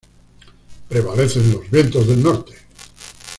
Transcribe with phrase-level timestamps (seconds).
[0.89, 2.53] Prevalecen los vientos del norte.